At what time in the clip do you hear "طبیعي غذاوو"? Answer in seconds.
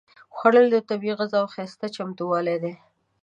0.89-1.51